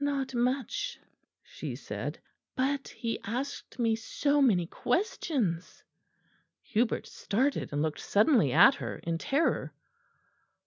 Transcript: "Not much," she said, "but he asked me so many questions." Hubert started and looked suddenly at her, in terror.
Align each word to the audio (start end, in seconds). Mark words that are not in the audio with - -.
"Not 0.00 0.34
much," 0.34 1.00
she 1.42 1.74
said, 1.74 2.18
"but 2.54 2.88
he 2.88 3.18
asked 3.24 3.78
me 3.78 3.96
so 3.96 4.42
many 4.42 4.66
questions." 4.66 5.82
Hubert 6.60 7.06
started 7.06 7.70
and 7.72 7.80
looked 7.80 8.00
suddenly 8.00 8.52
at 8.52 8.74
her, 8.74 8.96
in 9.04 9.16
terror. 9.16 9.72